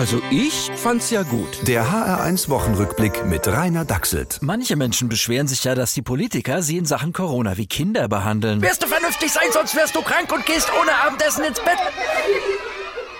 [0.00, 1.68] Also ich fand's ja gut.
[1.68, 4.38] Der HR1 Wochenrückblick mit Rainer Dachselt.
[4.40, 8.62] Manche Menschen beschweren sich ja, dass die Politiker sie in Sachen Corona wie Kinder behandeln.
[8.62, 11.76] Wirst du vernünftig sein, sonst wirst du krank und gehst ohne Abendessen ins Bett.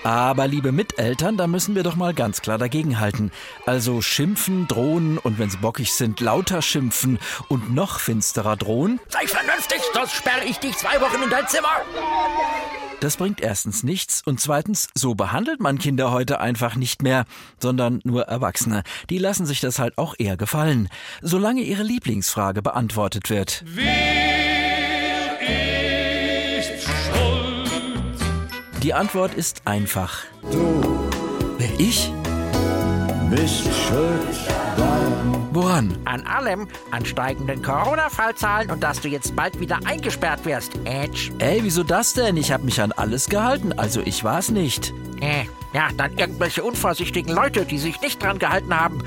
[0.03, 3.31] Aber liebe Miteltern, da müssen wir doch mal ganz klar dagegenhalten.
[3.67, 8.99] Also schimpfen, drohen und wenn sie bockig sind, lauter schimpfen und noch finsterer drohen.
[9.09, 11.69] Sei vernünftig, sonst sperre ich dich zwei Wochen in dein Zimmer.
[13.01, 17.25] Das bringt erstens nichts und zweitens, so behandelt man Kinder heute einfach nicht mehr,
[17.59, 18.83] sondern nur Erwachsene.
[19.09, 20.87] Die lassen sich das halt auch eher gefallen,
[21.23, 23.63] solange ihre Lieblingsfrage beantwortet wird.
[23.65, 25.39] Wer
[26.59, 28.83] ist schuld?
[28.83, 30.19] Die Antwort ist einfach.
[30.51, 31.09] Du
[31.57, 32.11] Wer ich?
[33.31, 34.37] bist schuld
[35.71, 35.97] Woran?
[36.03, 40.73] An allem, an steigenden Corona-Fallzahlen und dass du jetzt bald wieder eingesperrt wirst.
[40.83, 41.31] Edge.
[41.39, 42.35] Ey, wieso das denn?
[42.35, 44.93] Ich hab mich an alles gehalten, also ich war's nicht.
[45.21, 48.99] Äh, ja, dann irgendwelche unvorsichtigen Leute, die sich nicht dran gehalten haben.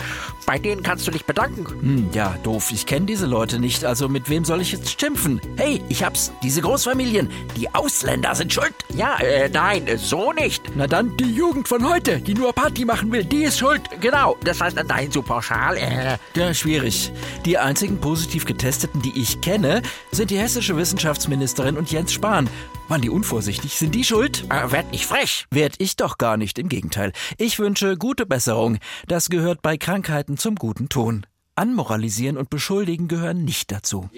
[0.47, 1.67] Bei denen kannst du dich bedanken.
[1.67, 2.71] Hm, ja, doof.
[2.73, 3.85] Ich kenne diese Leute nicht.
[3.85, 5.41] Also mit wem soll ich jetzt schimpfen?
[5.57, 6.33] Hey, ich hab's.
[6.43, 7.31] Diese Großfamilien.
[7.57, 8.75] Die Ausländer sind schuld.
[8.95, 10.63] Ja, äh, nein, äh, so nicht.
[10.75, 13.83] Na dann die Jugend von heute, die nur Party machen will, die ist schuld.
[14.01, 17.13] Genau, das heißt, nein, so pauschal, äh, Ja, schwierig.
[17.45, 22.49] Die einzigen positiv Getesteten, die ich kenne, sind die hessische Wissenschaftsministerin und Jens Spahn.
[22.89, 23.79] Waren die unvorsichtig?
[23.79, 24.45] Sind die schuld?
[24.51, 25.47] äh, werd nicht frech.
[25.51, 27.13] Werd ich doch gar nicht, im Gegenteil.
[27.39, 28.79] Ich wünsche gute Besserung.
[29.09, 31.27] Das gehört bei Krankheiten zum guten Ton.
[31.57, 34.11] Anmoralisieren und beschuldigen gehören nicht dazu.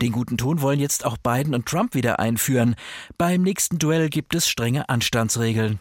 [0.00, 2.76] Den guten Ton wollen jetzt auch Biden und Trump wieder einführen.
[3.18, 5.80] Beim nächsten Duell gibt es strenge Anstandsregeln.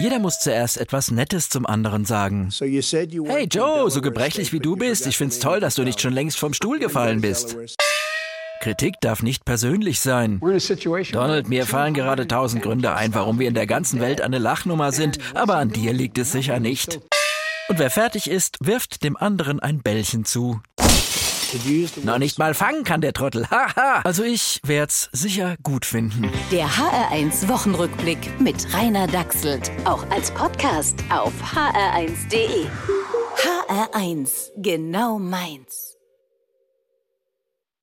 [0.00, 2.50] Jeder muss zuerst etwas Nettes zum anderen sagen.
[2.50, 6.38] Hey Joe, so gebrechlich wie du bist, ich find's toll, dass du nicht schon längst
[6.38, 7.56] vom Stuhl gefallen bist.
[8.64, 10.40] Kritik darf nicht persönlich sein.
[10.40, 14.90] Donald, mir fallen gerade tausend Gründe ein, warum wir in der ganzen Welt eine Lachnummer
[14.90, 16.98] sind, aber an dir liegt es sicher nicht.
[17.68, 20.62] Und wer fertig ist, wirft dem anderen ein Bällchen zu.
[22.04, 23.46] Noch nicht mal fangen kann der Trottel.
[23.50, 24.00] Haha.
[24.02, 26.30] also ich werd's sicher gut finden.
[26.50, 29.70] Der HR1 Wochenrückblick mit Rainer Dachselt.
[29.84, 32.64] Auch als Podcast auf hr1.de.
[33.36, 35.93] HR1, genau meins.